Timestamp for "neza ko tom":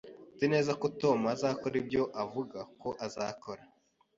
0.53-1.19